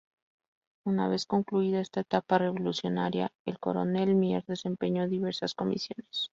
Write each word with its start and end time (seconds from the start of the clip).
Una 0.83 1.07
vez 1.09 1.27
concluida 1.27 1.79
esta 1.79 1.99
etapa 1.99 2.39
revolucionaria, 2.39 3.31
el 3.45 3.59
coronel 3.59 4.15
Mier 4.15 4.43
desempeñó 4.47 5.07
diversas 5.07 5.53
comisiones. 5.53 6.29